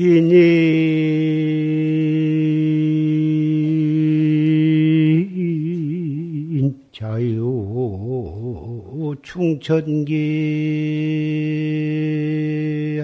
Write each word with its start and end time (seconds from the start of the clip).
이니. 0.00 0.38
자유 6.92 7.42
충천기. 9.22 10.14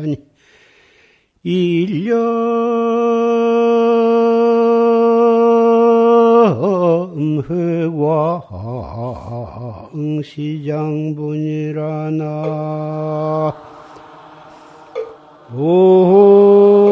아니 0.01 0.23
일념회광 1.43 2.13
시장분이라나. 10.23 11.25
오 15.57 16.84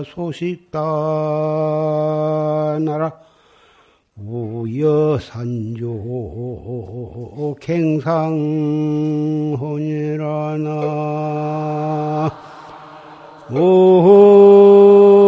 소식다 0.07 0.79
나라 2.81 3.13
우여산조 4.17 5.89
갱상혼이라나 7.61 8.35
오 13.51 15.24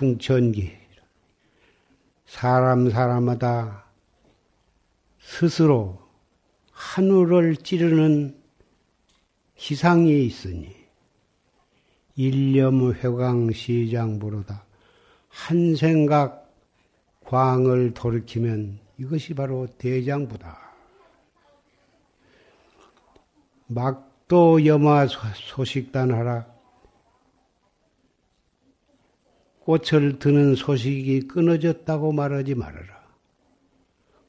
충천기 0.00 0.72
사람 2.24 2.88
사람마다 2.88 3.84
스스로 5.20 6.00
하늘을 6.72 7.56
찌르는 7.56 8.34
기상이 9.56 10.24
있으니 10.24 10.74
일념 12.16 12.94
회광 12.94 13.52
시장부로다 13.52 14.64
한 15.28 15.76
생각 15.76 16.50
광을 17.26 17.92
돌이키면 17.92 18.78
이것이 18.96 19.34
바로 19.34 19.66
대장부다. 19.78 20.58
막도 23.66 24.64
염화 24.64 25.06
소식단 25.06 26.12
하라. 26.12 26.46
꽃을 29.60 30.18
드는 30.18 30.54
소식이 30.54 31.28
끊어졌다고 31.28 32.12
말하지 32.12 32.54
말아라. 32.54 33.00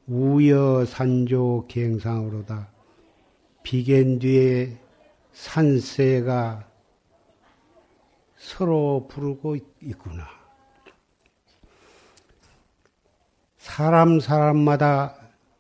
우여 0.08 0.86
산조 0.86 1.66
갱상으로다. 1.68 2.70
비견 3.64 4.20
뒤에 4.20 4.78
산새가 5.32 6.68
서로 8.38 9.08
부르고 9.10 9.56
있구나. 9.82 10.28
사람 13.58 14.20
사람마다 14.20 15.16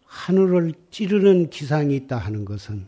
하늘을 0.05 0.73
찌르는 0.89 1.49
기상이 1.49 1.95
있다 1.95 2.17
하는 2.17 2.43
것은 2.43 2.87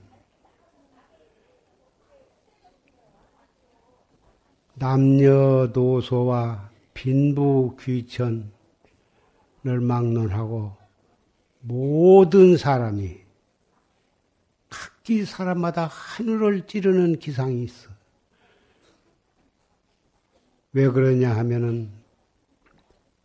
남녀노소와 4.74 6.73
빈부 6.94 7.76
귀천을 7.80 8.46
막론하고 9.82 10.76
모든 11.62 12.58
사람이 12.58 13.18
각기 14.70 15.26
사람마다 15.26 15.88
하늘을 15.88 16.66
찌르는 16.66 17.20
기상이 17.20 17.64
있어. 17.64 17.90
왜 20.74 20.90
그러냐 20.90 21.36
하면은 21.38 21.90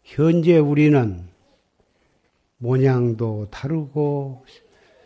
현재 0.03 0.59
우리는 0.59 1.29
모양도 2.59 3.49
다르고 3.51 4.45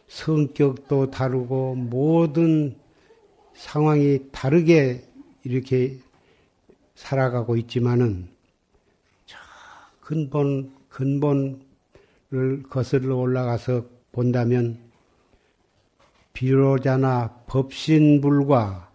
성격도 0.09 1.11
다르고 1.11 1.75
모든 1.77 2.77
상황이 3.55 4.31
다르게 4.33 5.05
이렇게 5.45 5.99
살아가고 6.95 7.57
있지만은 7.57 8.29
저 8.29 8.42
근본 10.13 10.71
근본을 10.91 12.65
거슬러 12.69 13.17
올라가서 13.17 13.87
본다면 14.13 14.79
비로자나 16.35 17.45
법신불과 17.47 18.93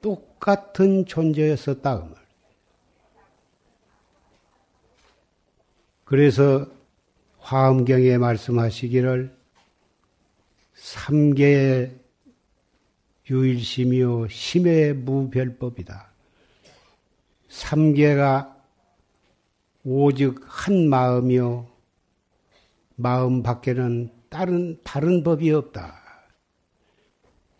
똑같은 0.00 1.04
존재였었다. 1.04 1.98
그 1.98 2.04
말. 2.04 2.14
그래서 6.04 6.66
화엄경에 7.38 8.16
말씀하시기를 8.16 9.36
삼계의 10.74 11.98
유일심이요 13.28 14.28
심의 14.28 14.94
무별법이다. 14.94 16.08
삼계가 17.48 18.55
오직 19.88 20.40
한 20.44 20.88
마음이요 20.88 21.68
마음 22.96 23.44
밖에는 23.44 24.10
다른 24.28 24.80
다른 24.82 25.22
법이 25.22 25.52
없다. 25.52 26.02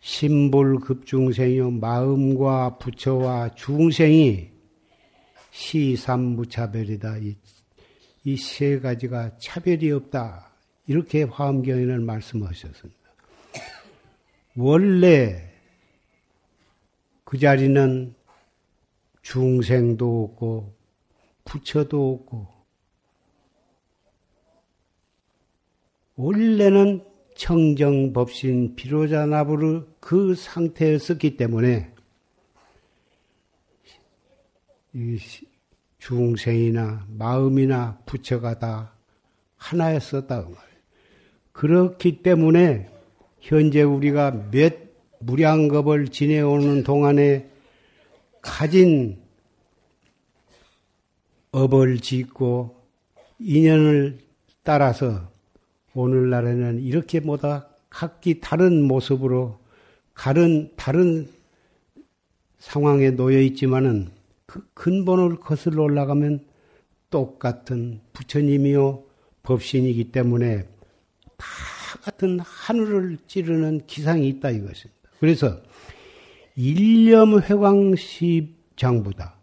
심불급중생이요 0.01 1.71
마음과 1.71 2.79
부처와 2.79 3.55
중생이 3.55 4.51
시삼무차별이다. 5.51 7.17
이 8.25 8.35
세 8.35 8.77
가지가 8.81 9.37
차별이 9.37 9.89
없다. 9.93 10.51
이렇게 10.85 11.23
화엄경에는 11.23 12.05
말씀하셨습니다. 12.05 12.99
원래 14.57 15.49
그 17.23 17.37
자리는 17.37 18.13
중생도 19.21 20.25
없고 20.25 20.76
부처도 21.47 22.13
없고 22.13 22.47
원래는 26.15 27.03
청정법신 27.35 28.75
비로자나부르 28.75 29.85
그 29.99 30.35
상태였었기 30.35 31.37
때문에 31.37 31.93
중생이나 35.99 37.05
마음이나 37.09 37.99
부처가 38.05 38.57
다 38.57 38.93
하나였었다. 39.57 40.45
그 40.45 40.55
그렇기 41.51 42.23
때문에 42.23 42.89
현재 43.39 43.83
우리가 43.83 44.49
몇 44.51 44.73
무량겁을 45.19 46.07
지내오는 46.07 46.83
동안에 46.83 47.49
가진 48.41 49.26
업을 51.57 51.97
짓고 51.99 52.75
인연을 53.39 54.19
따라서 54.63 55.31
오늘날에는 55.95 56.81
이렇게 56.81 57.19
보다 57.19 57.67
각기 57.89 58.39
다른 58.39 58.83
모습으로 58.83 59.57
다른 60.13 60.71
다른 60.75 61.27
상황에 62.59 63.11
놓여 63.11 63.39
있지만은 63.41 64.09
그 64.45 64.67
근본을 64.75 65.37
거슬러 65.39 65.83
올라가면 65.83 66.45
똑같은 67.09 68.01
부처님이요 68.13 69.03
법신이기 69.43 70.11
때문에 70.11 70.67
다 71.37 71.47
같은 72.03 72.39
하늘을 72.39 73.17
찌르는 73.27 73.81
기상이 73.87 74.27
있다 74.27 74.51
이것입니다. 74.51 75.09
그래서 75.19 75.59
일념 76.55 77.39
회광시 77.39 78.55
장부다. 78.75 79.35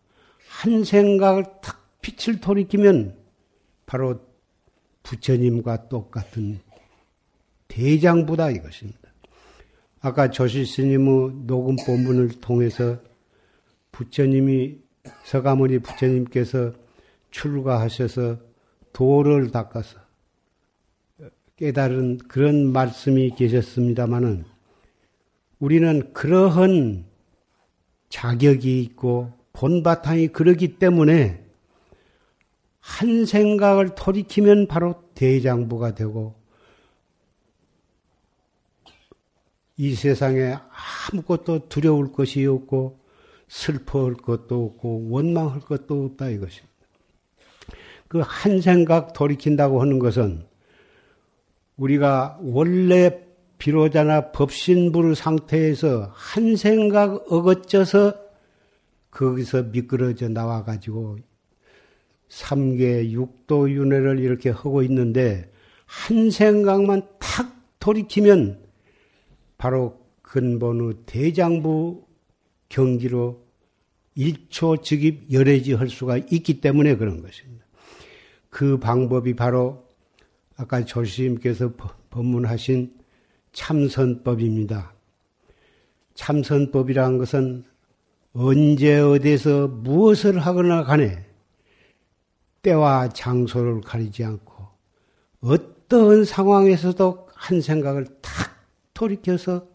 한 0.49 0.85
생각을 0.85 1.45
탁 1.61 1.84
빛을 2.05 2.39
돌이키면 2.39 3.17
바로 3.87 4.21
부처님과 5.03 5.89
똑같은 5.89 6.61
대장부다 7.69 8.51
이것입니다. 8.51 9.01
아까 10.01 10.31
조실 10.31 10.67
스님의 10.67 11.47
녹음 11.47 11.77
본문을 11.77 12.41
통해서 12.43 12.99
부처님이 13.91 14.77
서가모니 15.25 15.79
부처님께서 15.79 16.75
출가하셔서 17.31 18.39
도를 18.93 19.51
닦아서 19.51 19.99
깨달은 21.57 22.19
그런 22.29 22.71
말씀이 22.71 23.31
계셨습니다마는 23.31 24.45
우리는 25.59 26.13
그러한 26.13 27.07
자격이 28.11 28.83
있고 28.83 29.33
본바탕이 29.55 30.29
그러기 30.29 30.79
때문에 30.79 31.44
한 32.85 33.25
생각을 33.25 33.95
돌이키면 33.95 34.69
바로 34.69 35.03
대장부가 35.15 35.95
되고 35.95 36.35
이 39.77 39.95
세상에 39.95 40.57
아무것도 41.11 41.69
두려울 41.69 42.13
것이 42.13 42.45
없고 42.45 43.01
슬퍼할 43.49 44.15
것도 44.15 44.65
없고 44.67 45.09
원망할 45.09 45.61
것도 45.61 46.05
없다 46.05 46.29
이것입니다. 46.29 46.75
그 48.07 48.21
한 48.21 48.61
생각 48.61 49.15
돌이킨다고 49.15 49.81
하는 49.81 49.99
것은 49.99 50.47
우리가 51.79 52.39
원래 52.43 53.25
비로자나 53.59 54.31
법신불 54.31 55.17
상태에서 55.17 56.13
한 56.13 56.55
생각 56.55 57.33
어긋져서 57.33 58.15
거기서 59.11 59.63
미끄러져 59.65 60.29
나와가지고 60.29 61.19
삼계 62.35 63.13
육도 63.13 63.71
윤회를 63.71 64.19
이렇게 64.19 64.51
하고 64.51 64.83
있는데 64.83 65.49
한 65.87 66.33
생각만 66.33 67.03
탁 67.21 67.55
돌이키면 67.79 68.59
바로 69.57 70.01
근본의 70.23 70.95
대장부 71.07 72.05
경기로 72.69 73.41
일초 74.17 74.79
즉입 74.79 75.33
열애지 75.33 75.75
할 75.75 75.89
수가 75.89 76.17
있기 76.17 76.61
때문에 76.61 76.97
그런 76.97 77.23
것입니다. 77.23 77.65
그 78.51 78.79
방법이 78.79 79.35
바로 79.37 79.87
아까 80.57 80.85
조시님께서 80.85 81.75
법문하신 82.11 82.95
참선법입니다. 83.53 84.93
참선법이라는 86.15 87.19
것은 87.19 87.65
언제 88.33 88.99
어디서 88.99 89.69
무엇을 89.69 90.41
하거나 90.41 90.83
간에 90.83 91.25
때와 92.65 93.11
장소를 93.11 93.83
가리지 93.83 94.25
않고 94.25 94.67
어떤 95.41 96.25
상황에서도 96.25 97.29
한 97.33 97.61
생각을 97.61 98.07
탁 98.23 98.33
돌이켜서 98.95 99.69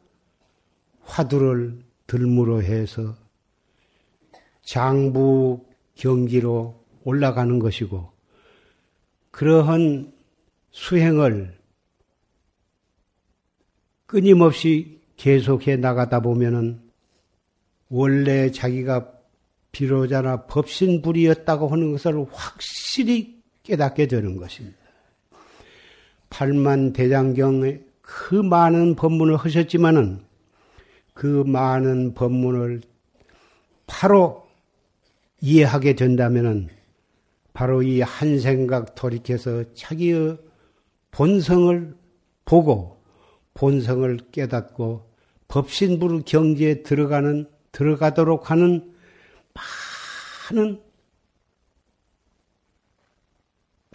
화두를 1.04 1.80
들무로 2.08 2.64
해서 2.64 3.16
장부 4.64 5.66
경기로 5.96 6.84
올라가는 7.04 7.60
것이고 7.60 8.12
그러한 9.32 10.12
수행을 10.72 11.58
끊임없이 14.06 15.00
계속해 15.18 15.78
나가다 15.78 16.22
보면은 16.22 16.82
원래 17.90 18.52
자기가 18.52 19.19
비로자나 19.72 20.46
법신불이었다고 20.48 21.68
하는 21.68 21.92
것을 21.92 22.26
확실히 22.32 23.42
깨닫게 23.64 24.08
되는 24.08 24.38
것입니다. 24.38 24.78
팔만 26.30 26.94
대장경에 26.94 27.80
그 28.02 28.36
많은 28.36 28.96
법문을 28.96 29.38
하셨지만은 29.38 30.22
그 31.14 31.44
많은 31.46 32.14
법문을 32.14 32.82
바로 33.88 34.48
이해하게 35.42 35.94
된다면은 35.94 36.70
바로 37.54 37.84
이 37.84 38.02
한 38.02 38.40
생각 38.40 38.96
돌이켜서 38.96 39.64
자기의 39.74 40.38
본성을 41.12 41.96
보고 42.46 43.04
본성을 43.54 44.18
깨닫고 44.32 45.10
법신불 45.48 46.24
경지에 46.26 46.84
들어가는 46.84 47.48
들어가도록 47.72 48.52
하는 48.52 48.94
많은 49.54 50.82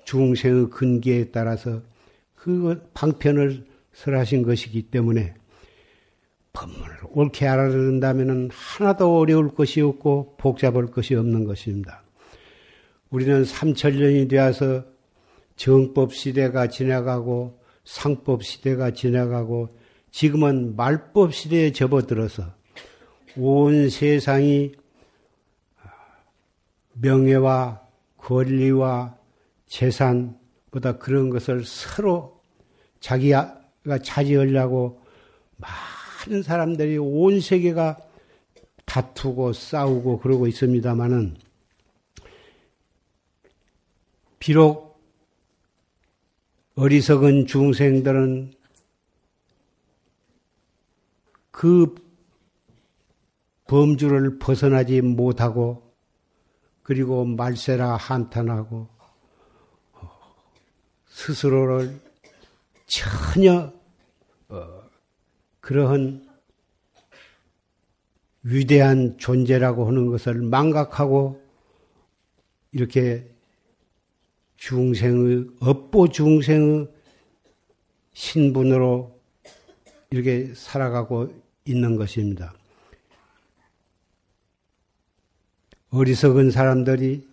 중생의 0.05 0.71
근기에 0.71 1.31
따라서 1.31 1.83
그 2.35 2.89
방편을 2.95 3.67
설하신 3.93 4.43
것이기 4.43 4.83
때문에 4.91 5.35
법문을 6.53 6.99
옳게 7.11 7.47
알아듣는다면 7.47 8.51
하나도 8.53 9.19
어려울 9.19 9.55
것이 9.55 9.81
없고 9.81 10.37
복잡할 10.39 10.87
것이 10.87 11.15
없는 11.15 11.45
것입니다. 11.45 12.05
우리는 13.11 13.43
3천년이 13.43 14.29
되어서 14.29 14.85
정법 15.57 16.15
시대가 16.15 16.69
지나가고 16.69 17.61
상법 17.85 18.45
시대가 18.45 18.93
지나가고 18.93 19.77
지금은 20.11 20.77
말법 20.77 21.35
시대에 21.35 21.73
접어들어서 21.73 22.55
온 23.37 23.91
세상이 23.91 24.73
명예와 26.95 27.81
권리와 28.17 29.17
재산보다 29.67 30.99
그런 30.99 31.31
것을 31.31 31.65
서로 31.65 32.41
자기가 33.01 33.61
차지하려고 34.03 35.03
많은 35.57 36.43
사람들이 36.43 36.99
온 36.99 37.41
세계가 37.41 37.99
다투고 38.85 39.53
싸우고 39.53 40.21
그러고 40.21 40.47
있습니다마는 40.47 41.37
비록 44.39 45.01
어리석은 46.77 47.47
중생들은 47.47 48.53
그 51.51 51.95
범주를 53.67 54.39
벗어나지 54.39 55.01
못하고 55.01 55.84
그리고 56.85 57.25
말세라 57.25 57.97
한탄하고 57.97 58.87
스스로를 61.07 61.99
전혀 62.87 63.73
어, 64.49 64.83
그러한 65.61 66.29
위대한 68.43 69.17
존재라고 69.17 69.87
하는 69.89 70.09
것을 70.09 70.43
망각하고 70.43 71.43
이렇게 72.73 73.31
중생의 74.59 75.47
업보 75.61 76.09
중생의 76.11 76.91
신분으로 78.13 79.19
이렇게 80.11 80.53
살아가고 80.55 81.33
있는 81.65 81.97
것입니다. 81.97 82.53
어리석은 85.97 86.51
사람들이 86.51 87.25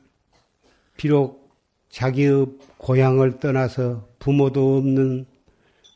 비록 0.96 1.50
자기의 1.90 2.46
고향을 2.78 3.40
떠나서 3.40 4.08
부모도 4.20 4.78
없는 4.78 5.26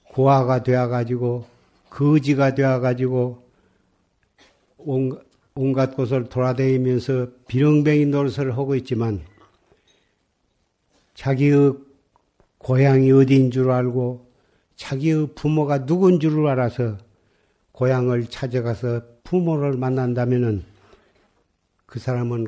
고아가 0.09 0.63
되어가지고 0.63 1.45
거지가 1.91 2.55
되어가지고 2.55 3.43
온갖, 5.53 5.95
곳을 5.95 6.25
돌아다니면서 6.25 7.27
비렁뱅이 7.47 8.07
노릇을 8.07 8.57
하고 8.57 8.73
있지만 8.73 9.21
자기의 11.13 11.73
고향이 12.57 13.11
어디인 13.11 13.51
줄 13.51 13.69
알고 13.69 14.25
자기의 14.75 15.35
부모가 15.35 15.85
누군 15.85 16.19
줄을 16.19 16.47
알아서 16.47 16.97
고향을 17.73 18.25
찾아가서 18.25 19.03
부모를 19.23 19.73
만난다면은 19.73 20.74
그 21.95 22.01
사람은 22.01 22.47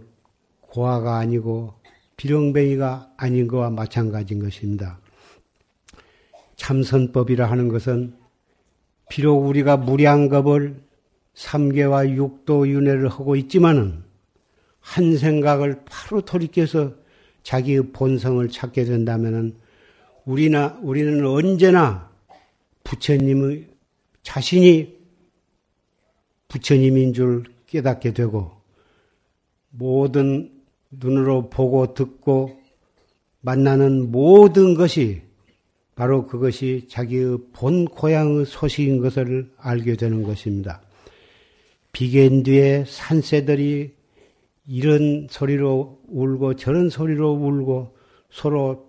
고아가 0.60 1.20
아니고 1.20 1.74
비렁뱅이가 2.18 3.14
아닌 3.16 3.48
것과 3.48 3.70
마찬가지인 3.70 4.44
것입니다. 4.44 5.00
참선법이라 6.58 7.50
하는 7.50 7.70
것은 7.70 8.14
비록 9.10 9.38
우리가 9.48 9.78
무량겁을 9.78 10.84
3개와 11.34 12.44
6도 12.46 12.68
윤회를 12.68 13.08
하고 13.08 13.38
있지만은 13.38 14.04
한 14.82 15.16
생각을 15.16 15.80
바로 15.86 16.20
돌이켜서 16.20 16.96
자기의 17.44 17.94
본성을 17.94 18.46
찾게 18.50 18.84
된다면은 18.84 19.56
우리나 20.26 20.78
우리는 20.82 21.26
언제나 21.26 22.12
부처님의 22.84 23.70
자신이 24.24 24.98
부처님인 26.50 27.14
줄 27.14 27.46
깨닫게 27.68 28.12
되고 28.12 28.57
모든 29.78 30.52
눈으로 30.92 31.50
보고 31.50 31.94
듣고 31.94 32.60
만나는 33.42 34.12
모든 34.12 34.74
것이 34.74 35.22
바로 35.96 36.28
그것이 36.28 36.88
자기의 36.90 37.38
본 37.54 37.86
고향의 37.86 38.46
소식인 38.46 39.02
것을 39.02 39.52
알게 39.58 39.96
되는 39.96 40.24
것입니다. 40.24 40.82
비견 41.92 42.44
뒤에 42.44 42.86
산새들이 42.88 43.94
이런 44.68 45.28
소리로 45.30 46.00
울고 46.08 46.56
저런 46.56 46.90
소리로 46.90 47.34
울고 47.34 47.96
서로 48.30 48.88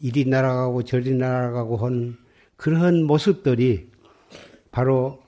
이리 0.00 0.26
날아가고 0.26 0.82
저리 0.84 1.14
날아가고 1.14 1.78
하는 1.78 2.16
그러한 2.56 3.04
모습들이 3.04 3.88
바로 4.70 5.22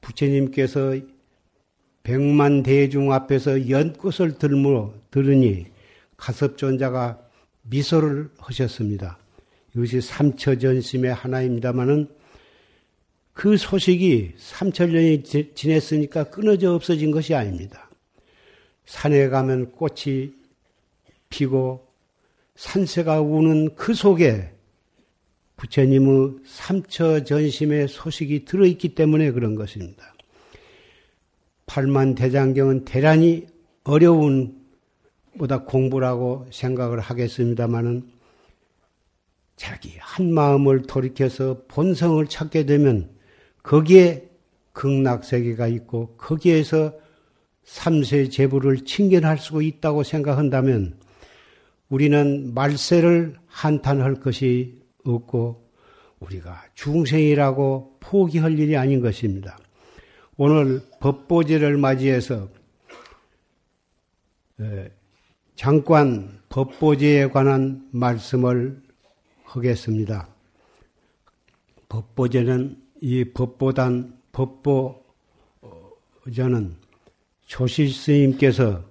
부처님께서 0.00 0.96
백만 2.04 2.62
대중 2.62 3.12
앞에서 3.12 3.70
연꽃을 3.70 4.38
들므로 4.38 4.94
들으니 5.10 5.66
가섭존자가 6.18 7.18
미소를 7.62 8.28
하셨습니다. 8.38 9.18
이것이 9.74 10.02
삼처전심의 10.02 11.14
하나입니다마는 11.14 12.08
그 13.32 13.56
소식이 13.56 14.34
삼천년이 14.36 15.24
지냈으니까 15.54 16.24
끊어져 16.24 16.74
없어진 16.74 17.10
것이 17.10 17.34
아닙니다. 17.34 17.90
산에 18.84 19.28
가면 19.28 19.72
꽃이 19.72 20.32
피고 21.30 21.88
산새가 22.54 23.22
우는 23.22 23.74
그 23.74 23.94
속에 23.94 24.52
부처님의 25.56 26.36
삼처 26.44 27.24
전심의 27.24 27.88
소식이 27.88 28.44
들어있기 28.44 28.94
때문에 28.94 29.32
그런 29.32 29.54
것입니다. 29.54 30.13
팔만 31.66 32.14
대장경은 32.14 32.84
대단히 32.84 33.46
어려운 33.84 34.64
보다 35.38 35.64
공부라고 35.64 36.46
생각을 36.50 37.00
하겠습니다마는 37.00 38.08
자기 39.56 39.94
한 39.98 40.32
마음을 40.32 40.82
돌이켜서 40.82 41.62
본성을 41.68 42.24
찾게 42.26 42.66
되면 42.66 43.10
거기에 43.62 44.28
극락세계가 44.72 45.68
있고 45.68 46.16
거기에서 46.16 46.92
삼세 47.64 48.28
제부를 48.28 48.84
칭견할 48.84 49.38
수 49.38 49.62
있다고 49.62 50.02
생각한다면 50.02 50.98
우리는 51.88 52.52
말세를 52.54 53.36
한탄할 53.46 54.16
것이 54.16 54.82
없고 55.04 55.64
우리가 56.20 56.62
중생이라고 56.74 57.98
포기할 58.00 58.58
일이 58.58 58.76
아닌 58.76 59.00
것입니다. 59.00 59.58
오늘 60.36 60.82
법보제를 60.98 61.76
맞이해서 61.76 62.48
잠깐 65.54 66.40
법보제에 66.48 67.28
관한 67.28 67.88
말씀을 67.92 68.82
하겠습니다. 69.44 70.28
법보제는 71.88 72.82
이 73.00 73.24
법보단 73.24 74.20
법보전은 76.22 76.76
조실 77.46 77.92
스님께서 77.92 78.84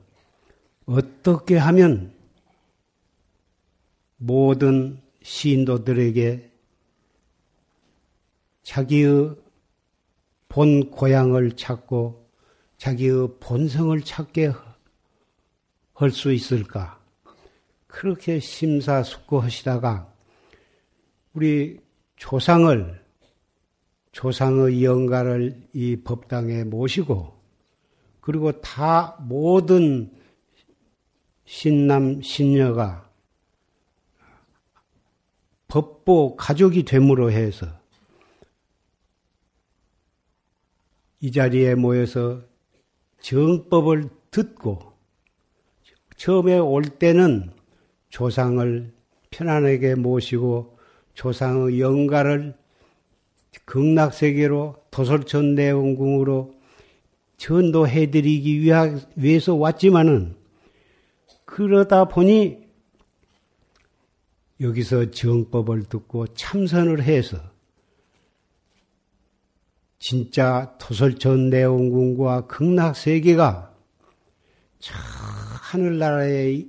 어떻게 0.85 1.57
하면 1.57 2.13
모든 4.15 5.01
시인도들에게 5.21 6.51
자기의 8.63 9.42
본 10.53 10.91
고향을 10.91 11.53
찾고 11.53 12.29
자기의 12.77 13.39
본성을 13.39 13.99
찾게 14.01 14.53
할 15.95 16.11
수 16.11 16.31
있을까? 16.31 17.01
그렇게 17.87 18.39
심사숙고하시다가 18.39 20.13
우리 21.33 21.79
조상을 22.17 23.03
조상의 24.11 24.83
영가를 24.83 25.69
이 25.73 25.95
법당에 26.03 26.65
모시고 26.65 27.33
그리고 28.21 28.61
다 28.61 29.17
모든 29.21 30.11
신남 31.45 32.21
신녀가 32.21 33.09
법보 35.67 36.35
가족이 36.35 36.83
됨으로 36.83 37.31
해서 37.31 37.82
이 41.23 41.31
자리에 41.31 41.75
모여서 41.75 42.41
정법을 43.21 44.09
듣고 44.29 44.91
처음에 46.17 46.57
올 46.57 46.83
때는 46.83 47.49
조상을 48.09 48.91
편안하게 49.31 49.95
모시고 49.95 50.77
조상의 51.13 51.79
영가를 51.79 52.55
극락세계로 53.63 54.75
도솔천 54.91 55.55
내원궁으로 55.55 56.55
전도해드리기 57.37 58.59
위해서 59.15 59.55
왔지만은 59.55 60.35
그러다 61.45 62.09
보니 62.09 62.57
여기서 64.59 65.11
정법을 65.11 65.83
듣고 65.83 66.27
참선을 66.27 67.01
해서 67.01 67.52
진짜 70.03 70.75
토설천 70.79 71.49
내원궁과 71.49 72.47
극락세계가 72.47 73.73
저 74.79 74.93
하늘나라에 75.61 76.65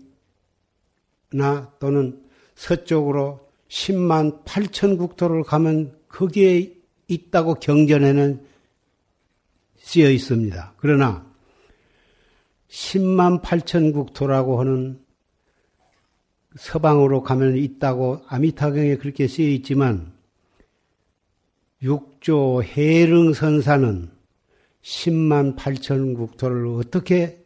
나 1.32 1.72
또는 1.80 2.22
서쪽으로 2.54 3.50
10만 3.68 4.44
8천 4.44 4.98
국토를 4.98 5.42
가면 5.42 5.98
거기에 6.06 6.76
있다고 7.08 7.54
경전에는 7.54 8.46
쓰여 9.78 10.10
있습니다. 10.12 10.74
그러나 10.76 11.26
10만 12.68 13.42
8천 13.42 13.94
국토라고 13.94 14.60
하는 14.60 15.04
서방으로 16.54 17.24
가면 17.24 17.56
있다고 17.56 18.22
아미타경에 18.28 18.98
그렇게 18.98 19.26
쓰여 19.26 19.48
있지만 19.48 20.14
육조 22.24 22.62
해릉선사는 22.62 24.10
10만 24.82 25.56
8천 25.56 26.16
국토를 26.16 26.66
어떻게 26.68 27.44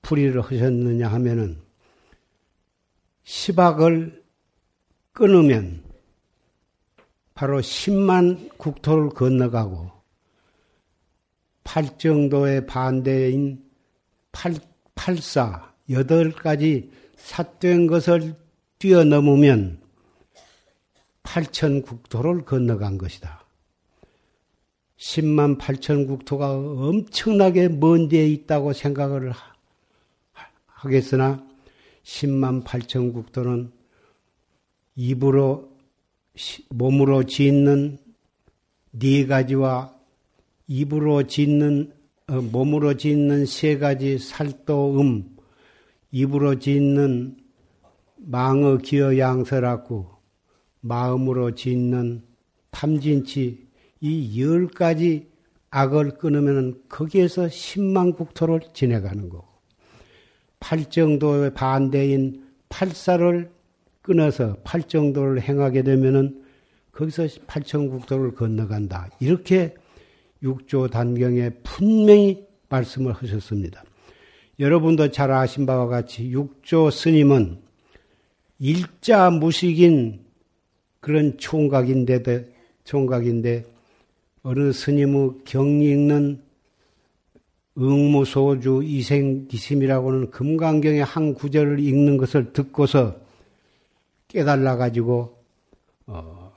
풀이를 0.00 0.40
하셨느냐 0.40 1.08
하면은 1.08 1.60
시박을 3.24 4.24
끊으면 5.12 5.82
바로 7.34 7.60
10만 7.60 8.56
국토를 8.56 9.10
건너가고 9.10 9.90
팔정도의 11.64 12.66
반대인 12.66 13.62
팔, 14.32 14.54
팔사, 14.94 15.74
여덟 15.90 16.32
가지 16.32 16.90
삿된 17.16 17.86
것을 17.86 18.34
뛰어넘으면 18.78 19.82
8천 21.22 21.84
국토를 21.84 22.46
건너간 22.46 22.96
것이다. 22.96 23.37
10만 24.98 25.58
8천 25.58 26.06
국토가 26.08 26.52
엄청나게 26.52 27.68
먼 27.68 28.08
데에 28.08 28.26
있다고 28.28 28.72
생각을 28.72 29.32
하겠으나 30.66 31.44
10만 32.02 32.64
8천 32.64 33.12
국토는 33.12 33.70
입으로 34.96 35.70
몸으로 36.70 37.24
짓는 37.24 37.98
네 38.90 39.26
가지와 39.26 39.94
입으로 40.66 41.26
짓는 41.26 41.92
어, 42.26 42.40
몸으로 42.40 42.94
짓는 42.94 43.46
세 43.46 43.78
가지 43.78 44.18
살도 44.18 45.00
음, 45.00 45.36
입으로 46.10 46.58
짓는 46.58 47.36
망어 48.16 48.78
기어 48.78 49.16
양설하고 49.16 50.10
마음으로 50.80 51.54
짓는 51.54 52.22
탐진치 52.70 53.67
이 54.00 54.40
열 54.40 54.68
가지 54.68 55.26
악을 55.70 56.18
끊으면 56.18 56.80
거기에서 56.88 57.46
10만 57.46 58.16
국토를 58.16 58.60
지내가는 58.72 59.28
거고 59.28 59.46
팔정도의 60.60 61.54
반대인 61.54 62.46
팔사를 62.68 63.50
끊어서 64.02 64.56
팔정도를 64.64 65.42
행하게 65.42 65.82
되면은 65.82 66.42
거기서 66.92 67.28
팔천국도를 67.46 68.34
건너간다. 68.34 69.08
이렇게 69.20 69.74
육조 70.42 70.88
단경에 70.88 71.50
분명히 71.62 72.46
말씀을 72.68 73.12
하셨습니다. 73.12 73.84
여러분도 74.58 75.10
잘 75.10 75.30
아신 75.30 75.66
바와 75.66 75.86
같이 75.86 76.30
육조 76.30 76.90
스님은 76.90 77.60
일자 78.58 79.30
무식인 79.30 80.24
그런 81.00 81.38
총각인데, 81.38 82.52
총각인데, 82.82 83.64
어느 84.42 84.72
스님의 84.72 85.44
경 85.44 85.82
읽는 85.82 86.42
응무소주 87.78 88.82
이생기심이라고는 88.84 90.30
금강경의 90.30 91.04
한 91.04 91.34
구절을 91.34 91.78
읽는 91.78 92.16
것을 92.16 92.52
듣고서 92.52 93.20
깨달아 94.26 94.76
가지고 94.76 95.38
어, 96.06 96.52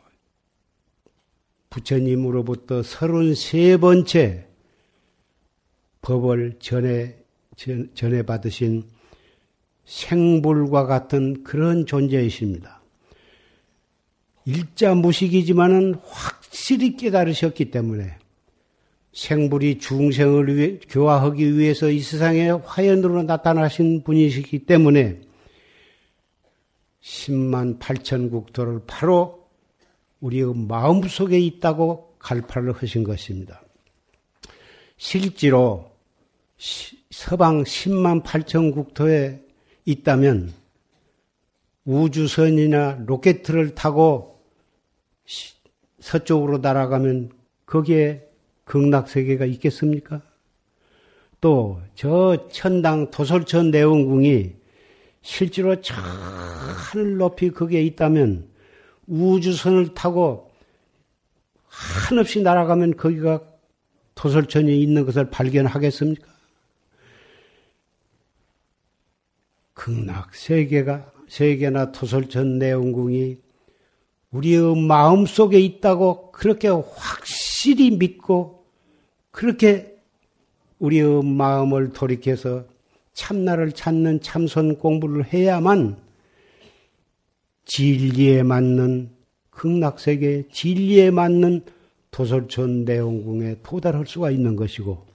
부처님으로부터 1.70 2.82
33번째 2.82 4.46
법을 6.02 6.58
전해, 6.60 7.16
전해 7.94 8.24
받으신 8.24 8.84
생불과 9.86 10.86
같은 10.86 11.44
그런 11.44 11.86
존재이십니다. 11.86 12.82
일자 14.46 14.96
무식이지만은 14.96 15.96
확 16.04 16.41
실히 16.62 16.96
깨달으셨기 16.96 17.72
때문에 17.72 18.18
생불이 19.14 19.80
중생을 19.80 20.56
위해, 20.56 20.80
교화하기 20.88 21.58
위해서 21.58 21.90
이 21.90 22.00
세상에 22.02 22.52
화연으로 22.52 23.24
나타나신 23.24 24.04
분이시기 24.04 24.68
때문에 24.68 25.22
10만 27.02 27.80
8천 27.80 28.30
국토를 28.30 28.82
바로 28.86 29.50
우리의 30.20 30.54
마음속에 30.54 31.40
있다고 31.40 32.16
갈파를 32.20 32.74
하신 32.74 33.04
것입니다. 33.04 33.64
실제로 34.98 35.92
서방 37.10 37.64
10만 37.64 38.22
8천 38.22 38.72
국토에 38.72 39.42
있다면 39.86 40.54
우주선이나 41.86 43.04
로켓을 43.08 43.74
타고 43.74 44.40
서쪽으로 46.02 46.58
날아가면 46.58 47.32
거기에 47.66 48.28
극락세계가 48.66 49.46
있겠습니까? 49.46 50.22
또 51.40 51.82
저 51.96 52.48
천당 52.52 53.12
도솔천 53.12 53.72
내원궁이 53.72 54.54
실제로 55.22 55.80
저 55.82 55.94
하늘 55.96 57.18
높이 57.18 57.52
거기에 57.52 57.82
있다면 57.84 58.48
우주선을 59.08 59.94
타고 59.94 60.52
한없이 61.68 62.42
날아가면 62.42 62.98
거기가 62.98 63.42
도솔천이 64.16 64.82
있는 64.82 65.06
것을 65.06 65.30
발견하겠습니까? 65.30 66.28
극락 69.74 70.36
세계가 70.36 71.12
세계나 71.28 71.92
토솔천 71.92 72.60
내원궁이 72.60 73.38
우리의 74.32 74.76
마음 74.76 75.26
속에 75.26 75.60
있다고 75.60 76.32
그렇게 76.32 76.70
확실히 76.70 77.92
믿고 77.92 78.66
그렇게 79.32 79.98
우리의 80.80 81.24
마음을 81.24 81.92
돌이켜서 81.92 82.66
참나를 83.14 83.74
찾는 83.74 84.22
참선 84.22 84.78
공부를 84.78 85.26
해야만 85.32 85.98
진리에 87.66 88.44
맞는 88.44 89.12
극락세계 89.52 90.48
진리에 90.52 91.12
맞는 91.12 91.62
도솔천 92.10 92.86
내원궁에 92.86 93.58
도달할 93.64 94.06
수가 94.08 94.32
있는 94.32 94.56
것이고 94.56 95.06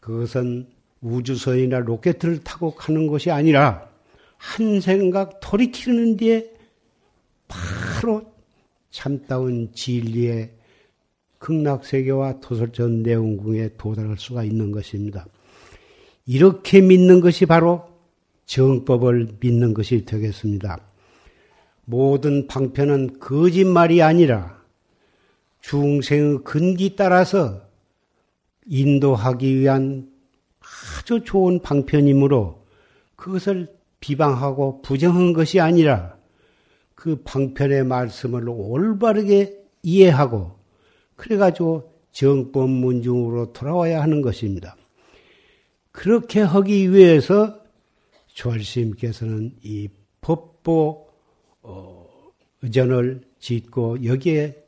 그것은 0.00 0.66
우주선이나 1.02 1.80
로켓을 1.80 2.42
타고 2.42 2.74
가는 2.74 3.06
것이 3.06 3.30
아니라 3.30 3.88
한 4.36 4.80
생각 4.80 5.40
돌이키는 5.40 6.16
뒤에 6.16 6.59
바로 7.50 8.22
참다운 8.90 9.72
진리의 9.74 10.52
극락세계와 11.38 12.40
토설전 12.40 13.02
내원궁에 13.02 13.70
도달할 13.76 14.16
수가 14.18 14.44
있는 14.44 14.70
것입니다. 14.72 15.26
이렇게 16.26 16.80
믿는 16.80 17.20
것이 17.20 17.46
바로 17.46 17.88
정법을 18.46 19.36
믿는 19.40 19.74
것이 19.74 20.04
되겠습니다. 20.04 20.80
모든 21.84 22.46
방편은 22.46 23.18
거짓말이 23.18 24.02
아니라 24.02 24.60
중생의 25.60 26.44
근기 26.44 26.94
따라서 26.94 27.62
인도하기 28.66 29.58
위한 29.58 30.10
아주 31.00 31.24
좋은 31.24 31.60
방편이므로 31.62 32.64
그것을 33.16 33.68
비방하고 33.98 34.82
부정한 34.82 35.32
것이 35.32 35.58
아니라 35.60 36.19
그 37.00 37.16
방편의 37.24 37.84
말씀을 37.84 38.46
올바르게 38.46 39.58
이해하고 39.82 40.58
그래가지고 41.16 41.90
정법 42.12 42.68
문중으로 42.68 43.54
돌아와야 43.54 44.02
하는 44.02 44.20
것입니다. 44.20 44.76
그렇게 45.92 46.40
하기 46.40 46.92
위해서 46.92 47.58
조알스님께서는 48.26 49.54
이 49.62 49.88
법보 50.20 51.08
어, 51.62 52.06
의전을 52.60 53.22
짓고 53.38 54.04
여기에 54.04 54.62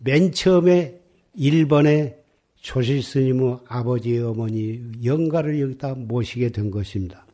맨 0.00 0.30
처음에 0.32 1.00
1번에 1.38 2.16
조실 2.56 3.02
스님의 3.02 3.60
아버지 3.66 4.18
어머니 4.18 4.82
영가를 5.02 5.58
여기다 5.58 5.94
모시게 5.94 6.50
된 6.50 6.70
것입니다. 6.70 7.24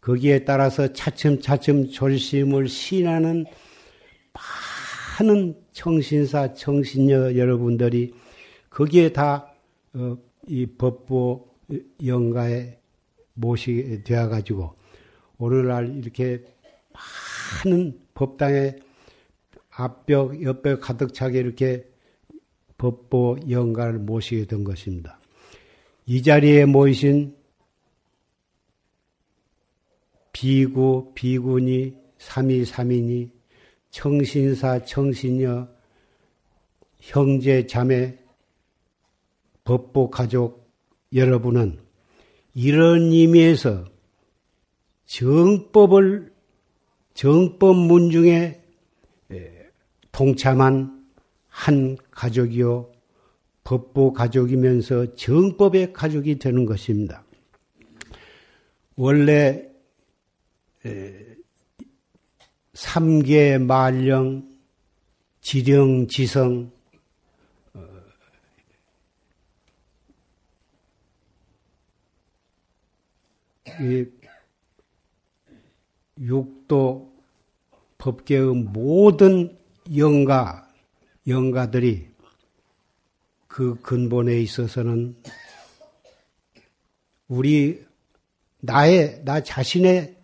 거기에 0.00 0.44
따라서 0.44 0.92
차츰차츰 0.92 1.90
조실 1.90 2.20
스님을 2.20 2.68
신하는 2.68 3.44
많은 4.32 5.54
청신사, 5.72 6.54
청신녀 6.54 7.36
여러분들이 7.36 8.14
거기에 8.70 9.12
다이 9.12 9.40
어, 9.94 10.16
법부 10.78 11.46
영가에 12.04 12.78
모시게 13.34 14.02
되어 14.04 14.28
가지고 14.28 14.74
오늘날 15.38 15.96
이렇게 15.96 16.44
많은 17.64 17.98
법당에 18.14 18.76
앞벽, 19.70 20.42
옆벽 20.42 20.80
가득 20.80 21.14
차게 21.14 21.38
이렇게 21.38 21.88
법보 22.78 23.38
영가를 23.48 23.98
모시게 23.98 24.46
된 24.46 24.64
것입니다. 24.64 25.18
이 26.06 26.22
자리에 26.22 26.64
모이신 26.64 27.36
비구, 30.32 31.12
비구니, 31.14 31.96
삼이, 32.18 32.64
삼이니, 32.64 33.30
청신사, 33.92 34.84
청신녀, 34.84 35.68
형제, 36.98 37.66
자매, 37.66 38.18
법보 39.64 40.10
가족 40.10 40.72
여러분은 41.14 41.78
이런 42.54 43.12
의미에서 43.12 43.84
정법을, 45.04 46.32
정법 47.12 47.76
문중에 47.76 48.60
동참한 50.10 51.06
한 51.48 51.98
가족이요, 52.10 52.90
법보 53.62 54.14
가족이면서 54.14 55.14
정법의 55.16 55.92
가족이 55.92 56.38
되는 56.38 56.64
것입니다. 56.64 57.24
원래 58.96 59.70
삼계 62.82 63.58
말령, 63.58 64.50
지령, 65.40 66.08
지성, 66.08 66.72
어, 67.74 67.80
육도 76.18 77.14
법계의 77.98 78.46
모든 78.52 79.56
영가, 79.96 80.68
영가들이 81.28 82.08
그 83.46 83.80
근본에 83.80 84.40
있어서는 84.40 85.16
우리 87.28 87.86
나의 88.58 89.22
나 89.24 89.40
자신의 89.40 90.16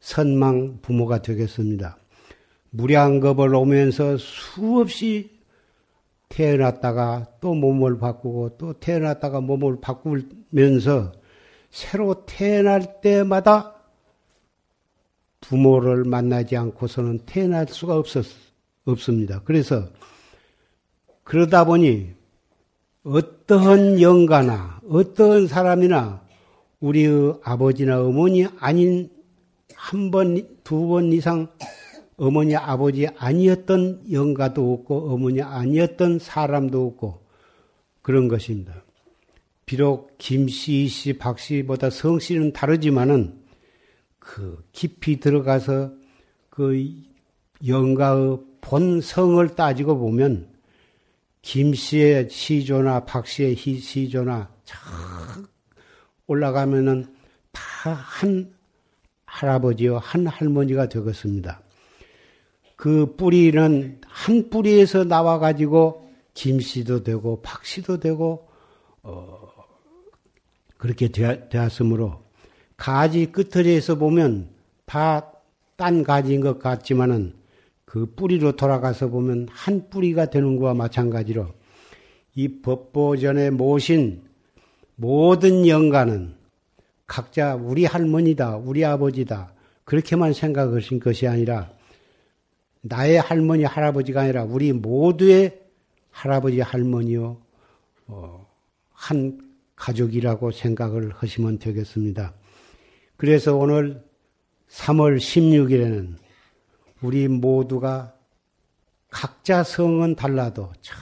선망 0.00 0.80
부모가 0.82 1.22
되겠습니다. 1.22 1.99
무량겁을 2.70 3.54
오면서 3.54 4.16
수없이 4.16 5.40
태어났다가 6.28 7.26
또 7.40 7.54
몸을 7.54 7.98
바꾸고 7.98 8.56
또 8.56 8.72
태어났다가 8.74 9.40
몸을 9.40 9.80
바꾸면서 9.80 11.12
새로 11.70 12.24
태어날 12.26 13.00
때마다 13.00 13.74
부모를 15.40 16.04
만나지 16.04 16.56
않고서는 16.56 17.20
태어날 17.26 17.66
수가 17.68 17.96
없었, 17.96 18.24
없습니다. 18.84 19.42
그래서 19.44 19.88
그러다 21.24 21.64
보니 21.64 22.12
어떠한 23.02 24.00
영가나 24.00 24.80
어떠한 24.88 25.46
사람이나 25.46 26.22
우리의 26.80 27.34
아버지나 27.42 28.02
어머니 28.02 28.46
아닌 28.58 29.10
한 29.74 30.10
번, 30.10 30.36
두 30.62 30.86
번 30.86 31.12
이상 31.12 31.48
어머니 32.20 32.54
아버지 32.54 33.06
아니었던 33.06 34.12
영가도 34.12 34.72
없고 34.72 35.12
어머니 35.12 35.42
아니었던 35.42 36.18
사람도 36.18 36.86
없고 36.86 37.26
그런 38.02 38.28
것입니다. 38.28 38.84
비록 39.64 40.18
김씨, 40.18 40.86
씨, 40.88 41.14
박씨보다 41.14 41.90
성씨는 41.90 42.52
다르지만은 42.52 43.40
그 44.18 44.62
깊이 44.72 45.18
들어가서 45.18 45.92
그 46.50 46.92
영가의 47.66 48.38
본성을 48.60 49.48
따지고 49.54 49.98
보면 49.98 50.48
김씨의 51.42 52.28
시조나 52.30 53.06
박씨의 53.06 53.56
시조나 53.56 54.52
쫙 54.64 54.78
올라가면은 56.26 57.06
다 57.52 57.94
한 57.94 58.52
할아버지와 59.24 60.00
한 60.00 60.26
할머니가 60.26 60.88
되겠습니다. 60.88 61.62
그 62.80 63.14
뿌리는 63.16 64.00
한 64.06 64.48
뿌리에서 64.48 65.04
나와 65.04 65.38
가지고 65.38 66.08
김씨도 66.32 67.02
되고 67.02 67.42
박씨도 67.42 68.00
되고 68.00 68.48
어 69.02 69.38
그렇게 70.78 71.08
되었으므로 71.08 72.22
가지 72.78 73.26
끝털이에서 73.26 73.96
보면 73.96 74.48
다 74.86 75.30
딴 75.80 76.02
가지인 76.02 76.42
것 76.42 76.58
같지만은 76.58 77.32
그 77.86 78.04
뿌리로 78.14 78.52
돌아가서 78.52 79.08
보면 79.08 79.48
한 79.50 79.88
뿌리가 79.88 80.26
되는 80.26 80.56
것과 80.56 80.74
마찬가지로 80.74 81.46
이 82.34 82.60
법보전에 82.60 83.48
모신 83.48 84.22
모든 84.96 85.66
영가는 85.66 86.34
각자 87.06 87.54
우리 87.54 87.86
할머니다, 87.86 88.58
우리 88.58 88.84
아버지다. 88.84 89.54
그렇게만 89.84 90.34
생각하신 90.34 91.00
것이 91.00 91.26
아니라 91.26 91.70
나의 92.82 93.20
할머니, 93.20 93.64
할아버지가 93.64 94.22
아니라 94.22 94.44
우리 94.44 94.72
모두의 94.72 95.60
할아버지, 96.10 96.60
할머니요, 96.60 97.40
어, 98.06 98.46
한 98.92 99.40
가족이라고 99.76 100.50
생각을 100.50 101.12
하시면 101.14 101.58
되겠습니다. 101.58 102.34
그래서 103.16 103.56
오늘 103.56 104.02
3월 104.68 105.18
16일에는 105.18 106.16
우리 107.02 107.28
모두가 107.28 108.14
각자 109.10 109.62
성은 109.62 110.14
달라도 110.14 110.72
저 110.80 110.94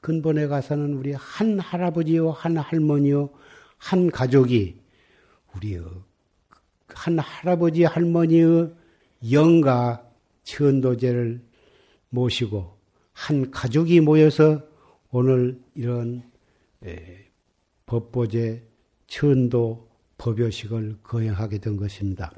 근본에 0.00 0.48
가서는 0.48 0.94
우리 0.94 1.12
한 1.12 1.60
할아버지요, 1.60 2.30
한 2.30 2.56
할머니요, 2.56 3.30
한 3.78 4.10
가족이 4.10 4.80
우리 5.54 5.80
한 6.88 7.18
할아버지 7.18 7.84
할머니의 7.84 8.74
영가 9.30 10.11
천도제를 10.44 11.40
모시고 12.10 12.76
한 13.12 13.50
가족이 13.50 14.00
모여서 14.00 14.62
오늘 15.10 15.60
이런 15.74 16.22
법보제 17.86 18.62
천도 19.06 19.88
법요식을 20.18 20.98
거행하게 21.02 21.58
된 21.58 21.76
것입니다. 21.76 22.32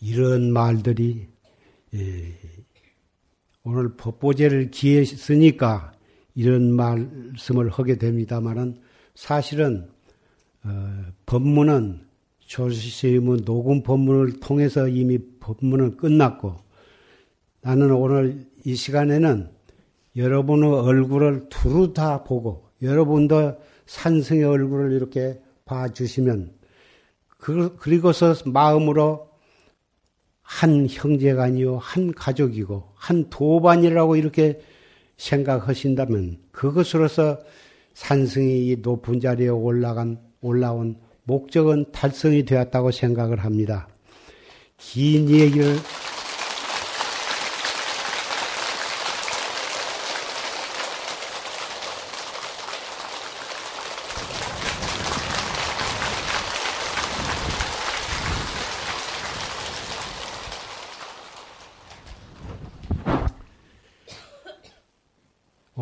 이런 0.00 0.52
말들이 0.52 1.26
오늘 3.62 3.96
법보제를 3.96 4.70
기했으니까 4.70 5.92
이런 6.34 6.72
말씀을 6.72 7.68
하게 7.68 7.96
됩니다만은 7.96 8.80
사실은 9.14 9.90
어, 10.62 11.04
법문은 11.26 12.00
조시스님은 12.40 13.44
녹음 13.44 13.82
법문을 13.82 14.40
통해서 14.40 14.88
이미 14.88 15.18
법문은 15.40 15.96
끝났고 15.96 16.56
나는 17.62 17.92
오늘 17.92 18.46
이 18.64 18.74
시간에는 18.74 19.50
여러분의 20.16 20.72
얼굴을 20.72 21.48
두루 21.50 21.92
다 21.92 22.24
보고 22.24 22.70
여러분도 22.82 23.58
산승의 23.86 24.44
얼굴을 24.44 24.92
이렇게 24.92 25.40
봐주시면 25.64 26.52
그, 27.38 27.76
그리고서 27.76 28.34
마음으로 28.46 29.28
한 30.42 30.86
형제가 30.88 31.44
아니요 31.44 31.78
한 31.78 32.12
가족이고 32.12 32.92
한 32.94 33.30
도반이라고 33.30 34.16
이렇게 34.16 34.60
생각하신다면 35.16 36.38
그것으로서 36.50 37.38
산승이 37.94 38.76
높은 38.80 39.20
자리에 39.20 39.48
올라간 39.48 40.18
올라온 40.40 40.96
목적은 41.24 41.92
달성이 41.92 42.44
되었다고 42.44 42.90
생각을 42.90 43.44
합니다. 43.44 43.88
긴 44.78 45.28
얘기를 45.28 45.76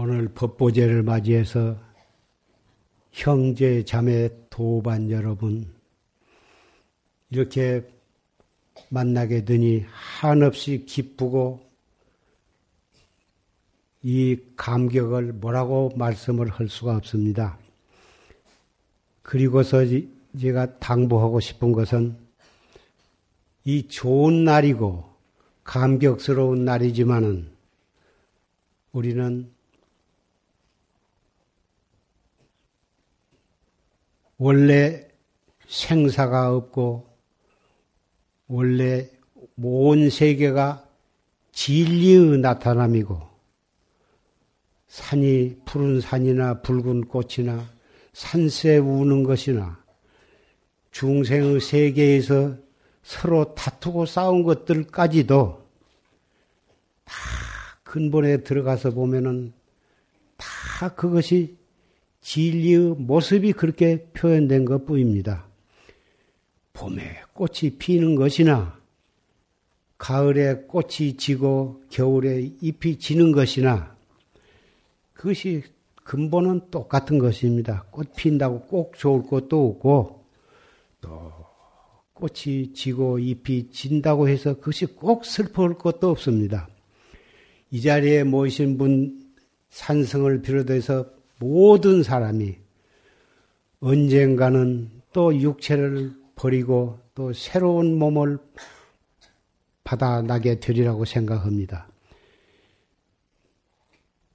오늘 0.00 0.28
법보제를 0.38 1.03
맞이해서 1.03 1.77
형제 3.11 3.85
자매 3.85 4.31
도반 4.48 5.11
여러분 5.11 5.66
이렇게 7.29 7.85
만나게 8.88 9.44
되니 9.44 9.85
한없이 9.90 10.85
기쁘고 10.87 11.66
이 14.05 14.38
감격을 14.55 15.33
뭐라고 15.33 15.90
말씀을 15.96 16.48
할 16.51 16.68
수가 16.68 16.94
없습니다. 16.96 17.59
그리고서 19.22 19.85
제가 20.40 20.79
당부하고 20.79 21.40
싶은 21.40 21.72
것은 21.72 22.16
이 23.64 23.88
좋은 23.88 24.44
날이고 24.44 25.05
감격스러운 25.64 26.64
날이지만은 26.64 27.51
우리는 28.92 29.57
원래 34.38 35.07
생사가 35.66 36.55
없고 36.55 37.07
원래 38.46 39.11
온 39.61 40.09
세계가 40.09 40.88
진리의 41.53 42.38
나타남이고 42.38 43.20
산이 44.87 45.62
푸른 45.64 46.01
산이나 46.01 46.62
붉은 46.62 47.09
꽃이나 47.09 47.68
산새 48.12 48.79
우는 48.79 49.24
것이나 49.24 49.83
중생의 50.92 51.61
세계에서 51.61 52.57
서로 53.03 53.55
다투고 53.55 54.07
싸운 54.07 54.44
것들까지도 54.44 55.66
다 57.05 57.14
근본에 57.83 58.38
들어가서 58.42 58.92
보면은 58.92 59.53
다 60.37 60.94
그것이 60.94 61.57
진리의 62.28 62.96
모습이 62.98 63.54
그렇게 63.54 64.04
표현된 64.12 64.66
것 64.66 64.84
뿐입니다. 64.84 65.48
봄에 66.74 67.22
꽃이 67.32 67.78
피는 67.78 68.16
것이나 68.16 68.78
가을에 69.96 70.56
꽃이 70.68 71.16
지고 71.16 71.82
겨울에 71.88 72.50
잎이 72.60 72.98
지는 72.98 73.32
것이나 73.32 73.96
그것이 75.14 75.62
근본은 76.04 76.70
똑같은 76.70 77.18
것입니다. 77.18 77.86
꽃 77.90 78.14
핀다고 78.14 78.60
꼭 78.66 78.98
좋을 78.98 79.22
것도 79.22 79.66
없고 79.66 80.24
또 81.00 81.32
꽃이 82.12 82.74
지고 82.74 83.18
잎이 83.18 83.70
진다고 83.70 84.28
해서 84.28 84.52
그것이 84.52 84.84
꼭 84.84 85.24
슬퍼할 85.24 85.78
것도 85.78 86.10
없습니다. 86.10 86.68
이 87.70 87.80
자리에 87.80 88.24
모이신 88.24 88.76
분 88.76 89.18
산성을 89.70 90.42
비롯해서 90.42 91.17
모든 91.38 92.03
사람이 92.03 92.57
언젠가는 93.81 94.90
또 95.12 95.35
육체를 95.35 96.14
버리고 96.35 96.98
또 97.14 97.33
새로운 97.33 97.98
몸을 97.98 98.38
받아나게 99.85 100.61
되리라고 100.61 101.05
생각합니다. 101.05 101.88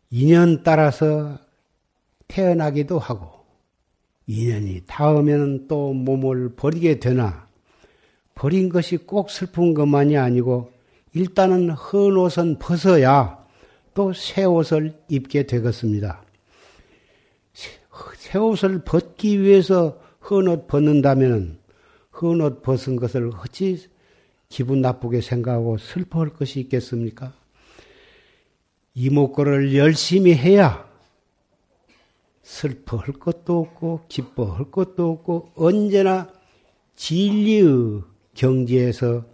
인연 0.10 0.64
따라서 0.64 1.40
태어나기도 2.28 3.00
하고, 3.00 3.46
인연이 4.28 4.82
닿으면 4.86 5.68
또 5.68 5.94
몸을 5.94 6.56
버리게 6.56 7.00
되나, 7.00 7.48
버린 8.36 8.70
것이 8.70 8.98
꼭 8.98 9.30
슬픈 9.30 9.74
것만이 9.74 10.18
아니고, 10.18 10.72
일단은 11.14 11.70
헌 11.72 12.18
옷은 12.18 12.58
벗어야 12.60 13.44
또 13.94 14.12
새 14.14 14.44
옷을 14.44 15.00
입게 15.08 15.46
되겠습니다. 15.46 16.24
새 18.34 18.40
옷을 18.40 18.84
벗기 18.84 19.40
위해서 19.44 20.00
헌옷 20.28 20.66
벗는다면 20.66 21.60
헌옷 22.20 22.64
벗은 22.64 22.96
것을 22.96 23.30
어찌 23.38 23.88
기분 24.50 24.82
나쁘게 24.82 25.22
생각하고 25.22 25.78
슬퍼할 25.78 26.30
것이 26.30 26.60
있겠습니까? 26.62 27.32
이목구를 28.96 29.76
열심히 29.76 30.34
해야 30.34 30.90
슬퍼할 32.42 33.14
것도 33.20 33.60
없고 33.60 34.06
기뻐할 34.08 34.72
것도 34.72 35.12
없고 35.12 35.52
언제나 35.56 36.34
진리의 36.96 38.02
경지에서 38.34 39.26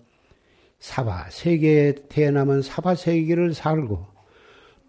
사바 0.80 1.30
세계에 1.30 1.96
태어나면 2.10 2.64
사바 2.64 2.96
세계를 2.96 3.54
살고 3.54 4.19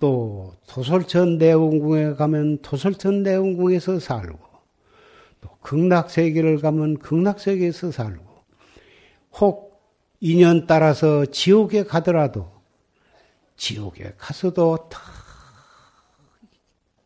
또 0.00 0.54
도솔천 0.66 1.38
대웅궁에 1.38 2.14
가면 2.14 2.62
도솔천 2.62 3.22
대웅궁에서 3.22 4.00
살고 4.00 4.38
또 5.42 5.50
극락세계를 5.60 6.58
가면 6.60 6.98
극락세계에서 6.98 7.92
살고 7.92 8.24
혹 9.38 9.70
인연 10.20 10.66
따라서 10.66 11.26
지옥에 11.26 11.84
가더라도 11.84 12.50
지옥에 13.56 14.14
가서도 14.16 14.88
다 14.88 15.00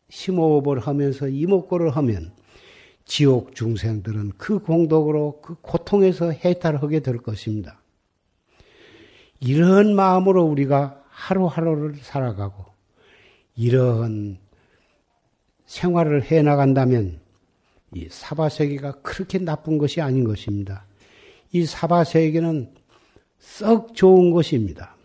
심호흡을 0.09 0.79
하면서 0.79 1.27
이목구를 1.27 1.95
하면 1.97 2.33
지옥 3.03 3.55
중생들은 3.55 4.31
그 4.37 4.59
공덕으로 4.59 5.41
그 5.41 5.55
고통에서 5.61 6.31
해탈하게 6.31 7.01
될 7.01 7.17
것입니다. 7.17 7.81
이런 9.41 9.95
마음으로 9.95 10.43
우리가 10.45 11.03
하루하루를 11.09 11.95
살아가고 12.01 12.74
이러한 13.55 14.37
생활을 15.65 16.31
해 16.31 16.41
나간다면 16.41 17.19
이 17.93 18.07
사바 18.09 18.49
세계가 18.49 19.01
그렇게 19.01 19.39
나쁜 19.39 19.77
것이 19.77 20.01
아닌 20.01 20.23
것입니다. 20.23 20.85
이 21.51 21.65
사바 21.65 22.03
세계는 22.03 22.73
썩 23.39 23.95
좋은 23.95 24.31
것입니다. 24.31 24.95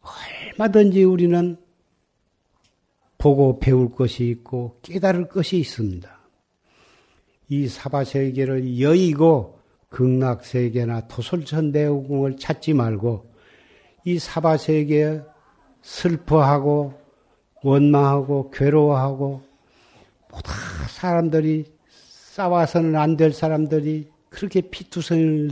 얼마든지 0.00 1.04
우리는 1.04 1.56
보고 3.18 3.58
배울 3.58 3.92
것이 3.92 4.28
있고 4.28 4.78
깨달을 4.82 5.28
것이 5.28 5.58
있습니다. 5.58 6.18
이 7.50 7.68
사바 7.68 8.04
세계를 8.04 8.80
여의고 8.80 9.60
극락 9.90 10.44
세계나 10.44 11.08
토솔천대오궁을 11.08 12.38
찾지 12.38 12.72
말고 12.74 13.30
이 14.04 14.18
사바 14.18 14.56
세계에 14.56 15.20
슬퍼하고 15.82 16.99
원망하고 17.62 18.50
괴로워하고 18.50 19.42
모든 20.30 20.52
사람들이 20.88 21.64
싸워서는 21.88 22.96
안 22.96 23.16
될 23.16 23.32
사람들이 23.32 24.08
그렇게 24.30 24.60
피투성이, 24.60 25.50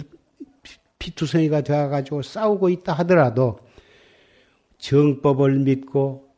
피투성이가 0.99 1.63
되어가지고 1.63 2.23
싸우고 2.23 2.69
있다 2.71 2.93
하더라도 2.95 3.59
정법을 4.79 5.59
믿고 5.59 6.29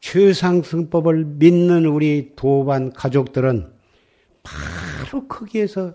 최상승법을 0.00 1.24
믿는 1.24 1.86
우리 1.86 2.32
도반 2.36 2.92
가족들은 2.92 3.72
바로 4.42 5.26
거기에서 5.28 5.94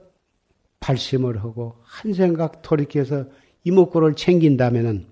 발심을 0.80 1.44
하고 1.44 1.76
한 1.84 2.14
생각 2.14 2.62
돌이켜서 2.62 3.26
이목구를 3.66 4.16
챙긴다면은 4.16 5.06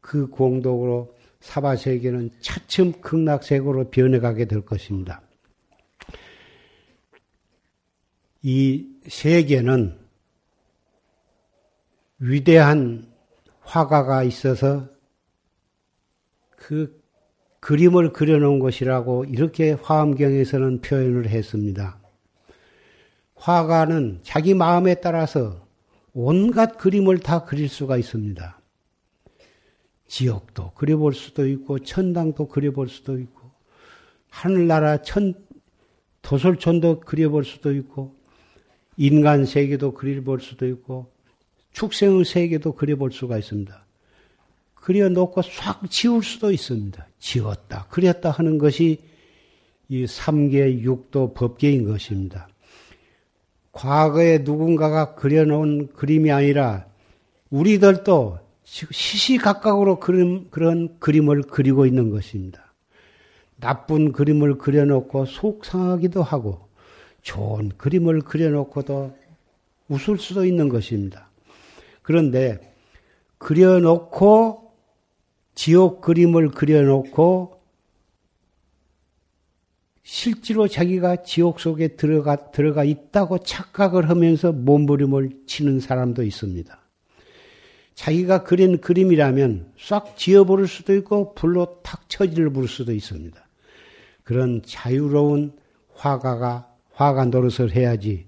그 0.00 0.26
공덕으로 0.28 1.15
사바세계는 1.46 2.30
차츰 2.40 2.92
극락세계로 3.00 3.90
변해가게 3.90 4.46
될 4.46 4.62
것입니다. 4.62 5.22
이 8.42 8.86
세계는 9.06 9.96
위대한 12.18 13.06
화가가 13.60 14.24
있어서 14.24 14.88
그 16.56 17.00
그림을 17.60 18.12
그려놓은 18.12 18.58
것이라고 18.58 19.24
이렇게 19.24 19.72
화엄경에서는 19.72 20.80
표현을 20.80 21.28
했습니다. 21.28 22.00
화가는 23.36 24.20
자기 24.22 24.54
마음에 24.54 24.96
따라서 24.96 25.66
온갖 26.12 26.76
그림을 26.78 27.18
다 27.18 27.44
그릴 27.44 27.68
수가 27.68 27.96
있습니다. 27.98 28.60
지옥도 30.08 30.72
그려볼 30.72 31.14
수도 31.14 31.46
있고 31.48 31.80
천당도 31.80 32.48
그려볼 32.48 32.88
수도 32.88 33.18
있고 33.18 33.50
하늘나라 34.28 35.02
천 35.02 35.34
도솔촌도 36.22 37.00
그려볼 37.00 37.44
수도 37.44 37.72
있고 37.74 38.14
인간 38.96 39.44
세계도 39.44 39.94
그려볼 39.94 40.40
수도 40.40 40.66
있고 40.66 41.10
축생의 41.72 42.24
세계도 42.24 42.72
그려볼 42.72 43.12
수가 43.12 43.38
있습니다. 43.38 43.84
그려놓고 44.74 45.42
싹 45.42 45.90
지울 45.90 46.22
수도 46.22 46.52
있습니다. 46.52 47.06
지웠다, 47.18 47.86
그렸다 47.90 48.30
하는 48.30 48.56
것이 48.58 48.98
이 49.88 50.06
삼계 50.06 50.80
육도 50.80 51.34
법계인 51.34 51.86
것입니다. 51.86 52.48
과거에 53.72 54.38
누군가가 54.38 55.14
그려놓은 55.16 55.92
그림이 55.92 56.30
아니라 56.30 56.86
우리들도 57.50 58.38
시시각각으로 58.66 60.00
그림, 60.00 60.50
그런 60.50 60.98
그림을 60.98 61.42
그리고 61.42 61.86
있는 61.86 62.10
것입니다. 62.10 62.74
나쁜 63.58 64.12
그림을 64.12 64.58
그려놓고 64.58 65.24
속상하기도 65.24 66.22
하고 66.22 66.68
좋은 67.22 67.70
그림을 67.76 68.20
그려놓고도 68.20 69.16
웃을 69.88 70.18
수도 70.18 70.44
있는 70.44 70.68
것입니다. 70.68 71.30
그런데 72.02 72.74
그려놓고 73.38 74.72
지옥 75.54 76.00
그림을 76.00 76.50
그려놓고 76.50 77.56
실제로 80.02 80.68
자기가 80.68 81.22
지옥 81.22 81.60
속에 81.60 81.96
들어가, 81.96 82.50
들어가 82.50 82.84
있다고 82.84 83.38
착각을 83.38 84.08
하면서 84.08 84.52
몸부림을 84.52 85.44
치는 85.46 85.80
사람도 85.80 86.22
있습니다. 86.22 86.85
자기가 87.96 88.44
그린 88.44 88.80
그림이라면 88.80 89.72
싹 89.78 90.16
지어버릴 90.16 90.68
수도 90.68 90.94
있고 90.94 91.34
불로 91.34 91.80
탁 91.82 92.08
처지를 92.08 92.50
부를 92.50 92.68
수도 92.68 92.92
있습니다. 92.92 93.36
그런 94.22 94.62
자유로운 94.64 95.52
화가가 95.94 96.70
화가 96.92 97.24
노릇을 97.26 97.74
해야지 97.74 98.26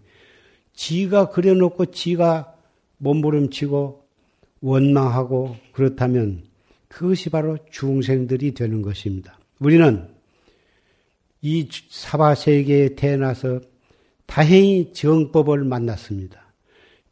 지가 0.72 1.28
그려놓고 1.30 1.86
지가 1.86 2.54
몸부림치고 2.96 4.06
원망하고 4.60 5.56
그렇다면 5.72 6.44
그것이 6.88 7.28
바로 7.30 7.58
중생들이 7.70 8.54
되는 8.54 8.80
것입니다. 8.80 9.38
우리는 9.58 10.08
이 11.42 11.68
사바세계에 11.90 12.94
태어나서 12.94 13.60
다행히 14.24 14.92
정법을 14.94 15.64
만났습니다. 15.64 16.52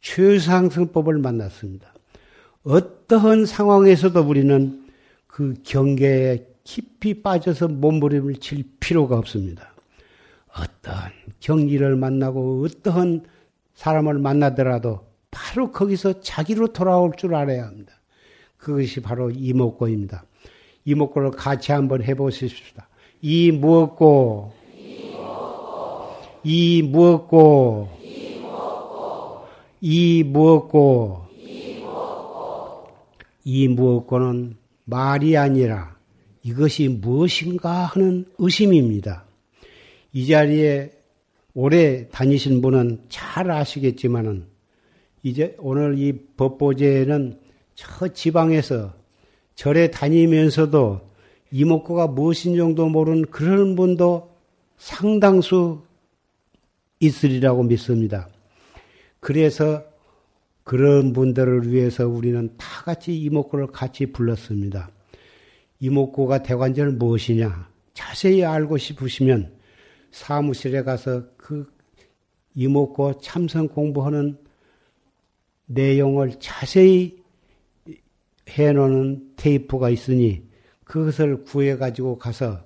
최상승법을 0.01 1.19
만났습니다. 1.19 1.93
어떠한 2.67 3.45
상황에서도 3.45 4.19
우리는 4.19 4.85
그 5.25 5.53
경계에 5.63 6.45
깊이 6.65 7.21
빠져서 7.21 7.69
몸부림을 7.69 8.35
칠 8.35 8.65
필요가 8.81 9.17
없습니다. 9.17 9.71
어떠한 10.49 11.11
경리를 11.39 11.95
만나고 11.95 12.65
어떠한 12.65 13.25
사람을 13.75 14.19
만나더라도 14.19 15.07
바로 15.31 15.71
거기서 15.71 16.19
자기로 16.19 16.73
돌아올 16.73 17.13
줄 17.15 17.35
알아야 17.35 17.67
합니다. 17.67 17.93
그것이 18.57 19.01
바로 19.01 19.29
이목고입니다. 19.29 20.25
이목고를 20.83 21.31
같이 21.31 21.71
한번 21.71 22.03
해보십시다. 22.03 22.89
이 23.21 23.51
무엇고 23.51 24.51
이 26.43 26.81
무엇고 26.81 27.89
이 29.79 30.23
무엇고 30.23 31.26
이 33.49 33.69
무엇고는 33.69 34.57
말이 34.83 35.37
아니라 35.37 35.95
이것이 36.43 36.89
무엇인가 36.89 37.85
하는 37.85 38.25
의심입니다. 38.39 39.23
이 40.11 40.27
자리에 40.27 40.91
오래 41.53 42.09
다니신 42.09 42.61
분은 42.61 43.03
잘 43.07 43.49
아시겠지만은 43.49 44.47
이제 45.23 45.55
오늘 45.59 45.97
이 45.97 46.11
법보제는 46.35 47.39
저 47.73 48.09
지방에서 48.09 48.93
절에 49.55 49.91
다니면서도 49.91 51.09
이목구가 51.49 52.07
무엇인 52.07 52.57
정도 52.57 52.89
모르는 52.89 53.27
그런 53.27 53.77
분도 53.77 54.29
상당수 54.77 55.83
있으리라고 56.99 57.63
믿습니다. 57.63 58.27
그래서 59.21 59.85
그런 60.67 61.13
분들을 61.13 61.71
위해서 61.71 62.09
우리는 62.09 62.49
다 62.57 62.83
같이 62.83 63.17
이목구를 63.17 63.67
같이 63.67 64.07
불렀습니다. 64.07 64.91
이목구가 65.79 66.43
대관절 66.43 66.91
무엇이냐? 66.91 67.69
자세히 67.93 68.43
알고 68.43 68.77
싶으시면 68.77 69.53
사무실에 70.11 70.83
가서 70.83 71.23
그 71.37 71.71
이목구 72.53 73.19
참선 73.21 73.69
공부하는 73.69 74.37
내용을 75.67 76.33
자세히 76.41 77.23
해놓는 78.49 79.35
테이프가 79.37 79.89
있으니 79.89 80.43
그것을 80.83 81.45
구해가지고 81.45 82.17
가서 82.17 82.59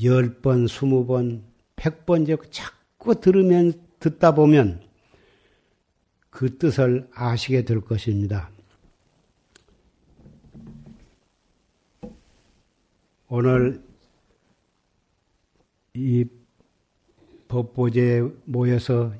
10번, 0.00 0.66
20번, 0.66 1.42
100번 1.76 2.50
자꾸 2.50 3.20
들으면, 3.20 3.74
듣다 4.00 4.34
보면 4.34 4.89
그 6.30 6.56
뜻을 6.56 7.08
아시게 7.12 7.64
될 7.64 7.80
것입니다. 7.80 8.50
오늘 13.28 13.82
이 15.94 16.24
법보제에 17.48 18.22
모여서 18.44 19.12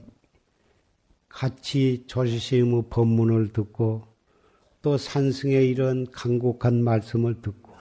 같이 1.28 2.04
조실시의 2.06 2.84
법문을 2.90 3.52
듣고 3.52 4.06
또 4.82 4.96
산승의 4.96 5.68
이런 5.68 6.10
간곡한 6.10 6.82
말씀을 6.82 7.40
듣고 7.42 7.72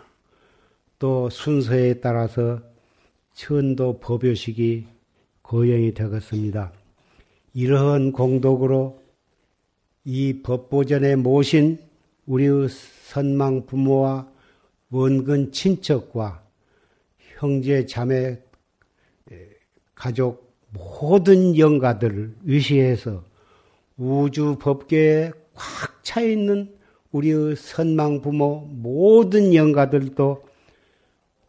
또 0.97 1.29
순서에 1.29 2.01
따라서 2.01 2.61
천도 3.33 3.99
법요식이 3.99 4.85
거행이 5.41 5.93
되겠습니다. 5.93 6.73
이러한 7.53 8.11
공덕으로 8.11 8.98
이 10.11 10.41
법보전에 10.41 11.17
모신 11.17 11.77
우리의 12.25 12.67
선망 13.05 13.67
부모와 13.67 14.27
원근 14.89 15.51
친척과 15.51 16.43
형제 17.37 17.85
자매 17.85 18.39
가족 19.93 20.51
모든 20.71 21.55
영가들을 21.55 22.37
위시해서 22.41 23.23
우주 23.97 24.57
법계에 24.59 25.31
꽉 25.53 25.99
차 26.01 26.21
있는 26.21 26.75
우리의 27.11 27.55
선망 27.55 28.21
부모 28.21 28.67
모든 28.67 29.53
영가들도 29.53 30.43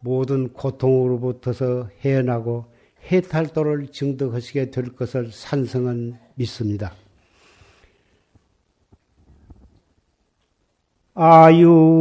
모든 0.01 0.53
고통으로부터서 0.53 1.89
헤어나고 2.01 2.65
해탈도를 3.11 3.87
증득하시게 3.87 4.69
될 4.69 4.93
것을 4.95 5.31
산성은 5.31 6.13
믿습니다. 6.35 6.93
아유. 11.13 11.91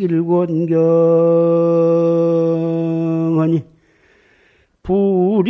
일권경하니 0.00 0.44
불인 4.82 5.48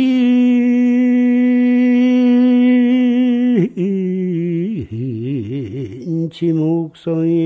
지묵성이 6.31 7.38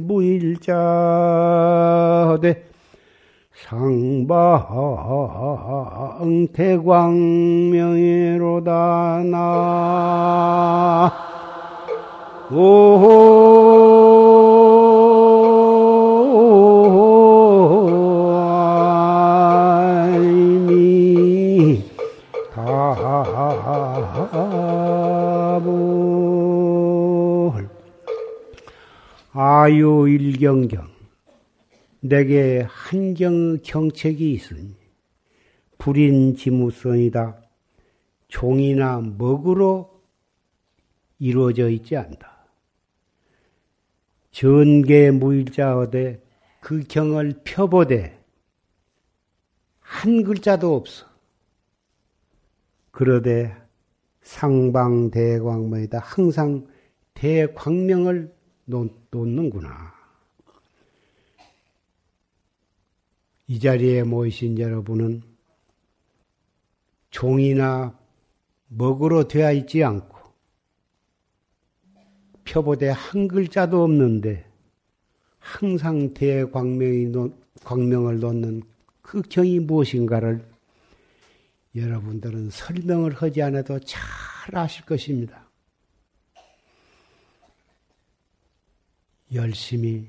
무일자대 0.00 0.72
상방 3.52 4.66
대광명예로다 6.52 8.70
나 9.30 11.12
아유 12.50 14.53
일경경 30.44 30.86
내게 32.00 32.66
한경 32.68 33.62
경책이 33.62 34.30
있으니 34.34 34.76
불인 35.78 36.36
지무성이다. 36.36 37.40
종이나 38.28 39.00
먹으로 39.00 40.02
이루어져 41.18 41.70
있지 41.70 41.96
않다. 41.96 42.46
전계 44.32 45.10
무일자어대 45.10 46.20
그 46.60 46.82
경을 46.82 47.40
펴보되 47.44 48.22
한 49.80 50.24
글자도 50.24 50.76
없어. 50.76 51.06
그러되 52.90 53.56
상방 54.20 55.10
대광명이다. 55.10 56.00
항상 56.00 56.66
대광명을 57.14 58.34
놓는구나. 59.10 59.93
이 63.54 63.60
자리에 63.60 64.02
모이신 64.02 64.58
여러분은 64.58 65.22
종이나 67.10 67.96
먹으로 68.66 69.28
되어 69.28 69.52
있지 69.52 69.84
않고 69.84 70.18
표보대 72.42 72.88
한 72.88 73.28
글자도 73.28 73.84
없는데 73.84 74.44
항상 75.38 76.12
대광명이 76.14 77.12
광명을 77.62 78.18
놓는 78.18 78.64
그 79.02 79.22
경이 79.22 79.60
무엇인가를 79.60 80.44
여러분들은 81.76 82.50
설명을 82.50 83.12
하지 83.14 83.40
않아도 83.40 83.78
잘 83.78 84.02
아실 84.52 84.84
것입니다. 84.84 85.48
열심히 89.32 90.08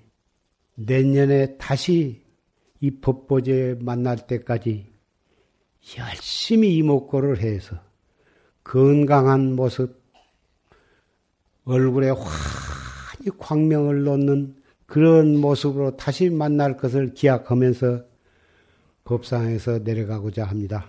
내년에 0.73 1.57
다시 1.57 2.24
이 2.85 2.91
법보제 3.01 3.79
만날 3.81 4.27
때까지 4.27 4.93
열심히 5.97 6.75
이목구를 6.75 7.39
해서 7.39 7.77
건강한 8.63 9.55
모습, 9.55 10.03
얼굴에 11.63 12.11
환히 12.11 13.35
광명을 13.39 14.03
놓는 14.03 14.55
그런 14.85 15.35
모습으로 15.35 15.97
다시 15.97 16.29
만날 16.29 16.77
것을 16.77 17.15
기약하면서 17.15 18.03
법상에서 19.03 19.79
내려가고자 19.79 20.45
합니다. 20.45 20.85